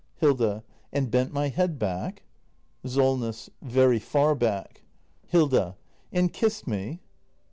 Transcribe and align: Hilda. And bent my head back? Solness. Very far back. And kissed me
Hilda. 0.15 0.63
And 0.91 1.11
bent 1.11 1.31
my 1.31 1.49
head 1.49 1.77
back? 1.77 2.23
Solness. 2.83 3.51
Very 3.61 3.99
far 3.99 4.33
back. 4.33 4.81
And 5.31 6.33
kissed 6.33 6.65
me 6.65 7.01